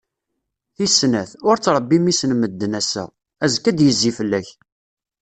[0.75, 3.03] Tis snat, ur ttrebbi mmi-s n medden, ass-a,
[3.43, 4.47] azekka ad d-yezzi fell-ak.